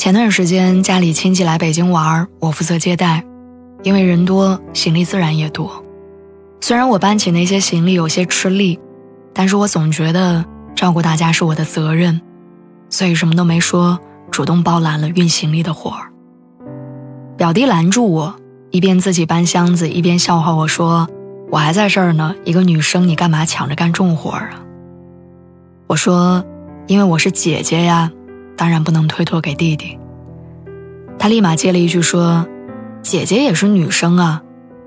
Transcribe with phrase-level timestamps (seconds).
[0.00, 3.22] 前段时间家里亲戚来北京玩，我负责接待，
[3.82, 5.70] 因为人多，行李自然也多。
[6.62, 8.80] 虽然我搬起那些行李有些吃力，
[9.34, 10.42] 但是我总觉得
[10.74, 12.18] 照顾大家是我的责任，
[12.88, 14.00] 所以什么都没说，
[14.30, 16.10] 主动包揽了运行李的活儿。
[17.36, 18.34] 表弟拦住我，
[18.70, 21.06] 一边自己搬箱子，一边笑话我说
[21.52, 24.48] ：“我还在这儿呢，一个女生你干嘛抢着干重活啊？”
[25.88, 26.42] 我说
[26.88, 28.10] ：“因为我是姐姐呀。”
[28.60, 29.98] 当然不能推脱给弟弟。
[31.18, 32.46] 他立马接了一句说
[33.00, 34.42] ：“姐姐也是女生啊，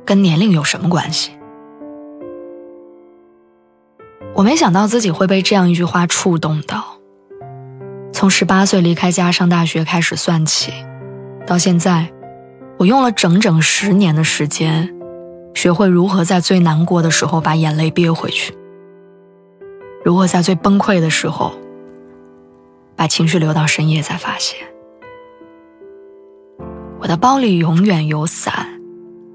[0.05, 1.31] 跟年龄有什么关系？”
[4.35, 6.83] 我没想到自己会被这样一句话触动到。
[8.11, 10.71] 从十八岁离开家上大学开始算起，
[11.47, 12.07] 到现在，
[12.77, 14.93] 我用了整整十年的时间，
[15.55, 18.55] 学会如何在最难过的时候把眼泪憋回去，
[20.05, 21.51] 如何在最崩溃的时候。
[23.03, 24.55] 把情绪留到深夜再发泄。
[27.01, 28.79] 我的包里永远有伞，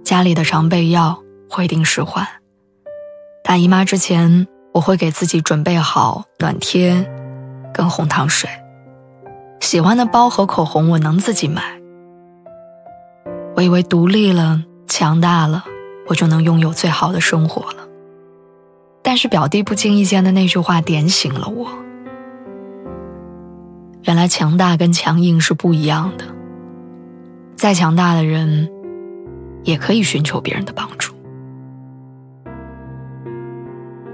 [0.02, 2.26] 家里的常备药会定时换。
[3.44, 7.06] 大姨妈之前，我会给自己准备好暖贴，
[7.74, 8.48] 跟红糖水。
[9.60, 11.78] 喜欢的包和口红我能自己买。
[13.54, 15.62] 我以为独立了、强大了，
[16.06, 17.86] 我就能拥有最好的生活了。
[19.02, 21.68] 但是表弟不经意间的那句话点醒了我。
[24.08, 26.24] 原来强大跟强硬是不一样的。
[27.56, 28.66] 再强大的人，
[29.64, 31.12] 也可以寻求别人的帮助。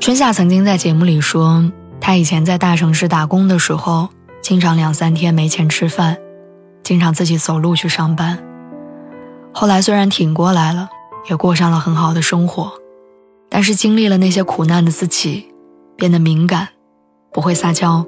[0.00, 4.08] 春夏曾经在节目里说，他以前在大城市打工的时候，
[4.42, 6.18] 经常两三天没钱吃饭，
[6.82, 8.42] 经常自己走路去上班。
[9.52, 10.88] 后来虽然挺过来了，
[11.30, 12.72] 也过上了很好的生活，
[13.48, 15.54] 但是经历了那些苦难的自己，
[15.96, 16.70] 变得敏感，
[17.32, 18.04] 不会撒娇。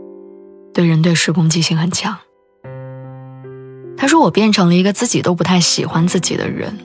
[0.76, 2.18] 对人对事攻击性很强。
[3.96, 6.76] 他说我变成了一个自己都不太喜欢自己的人，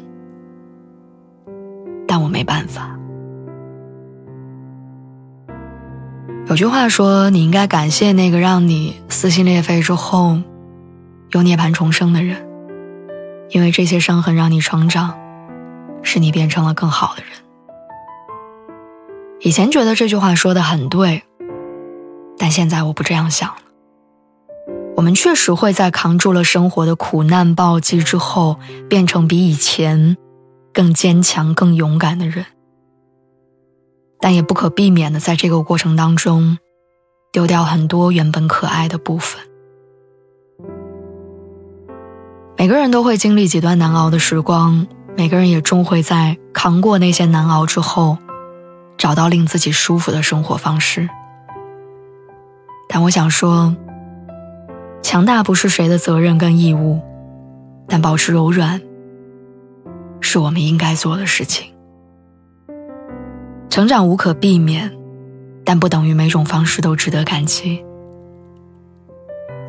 [2.07, 2.97] 但我没办法。
[6.47, 10.39] 有句话说，你应该感谢那个让你撕心裂肺之后，
[11.31, 12.37] 又涅槃重生的人，
[13.49, 15.19] 因为这些伤痕让你成长，
[16.01, 17.33] 使你变成了更好的人。
[19.41, 21.23] 以前觉得这句话说的很对，
[22.37, 23.55] 但现在我不这样想了。
[24.95, 30.15] 我们确实会在扛住了生活的苦难暴击之后，变成比以前
[30.71, 32.45] 更坚强、更勇敢的人，
[34.19, 36.59] 但也不可避免的在这个过程当中，
[37.31, 39.41] 丢掉很多原本可爱的部分。
[42.57, 44.85] 每个人都会经历几段难熬的时光，
[45.17, 48.19] 每个人也终会在扛过那些难熬之后，
[48.99, 51.09] 找到令自己舒服的生活方式。
[52.87, 53.75] 但我想说。
[55.11, 57.01] 强大不是谁的责任跟义务，
[57.85, 58.79] 但保持柔软
[60.21, 61.69] 是我们应该做的事情。
[63.69, 64.89] 成长无可避免，
[65.65, 67.83] 但不等于每种方式都值得感激。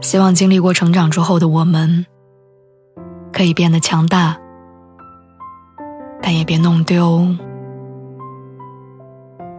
[0.00, 2.06] 希望经历过成长之后的我们，
[3.32, 4.38] 可以变得强大，
[6.22, 7.26] 但也别弄丢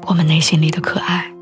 [0.08, 1.33] 我们内心里的可爱。